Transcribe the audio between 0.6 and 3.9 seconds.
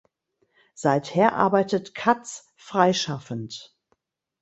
Seither arbeitet Cutts freischaffend.